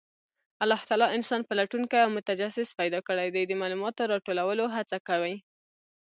الله 0.63 0.81
تعالی 0.89 1.07
انسان 1.17 1.41
پلټونکی 1.49 1.97
او 2.05 2.09
متجسس 2.17 2.69
پیدا 2.79 2.99
کړی 3.07 3.29
دی، 3.35 3.41
د 3.47 3.51
معلوماتو 3.61 4.09
راټولولو 4.13 4.65
هڅه 4.75 4.97
کوي. 5.07 5.35